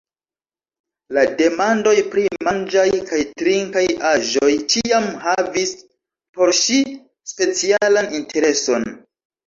[1.17, 3.85] La demandoj pri manĝaj kaj trinkaj
[4.15, 5.77] aĵoj ĉiam havis
[6.41, 6.83] por ŝi
[7.37, 8.95] specialan intereson.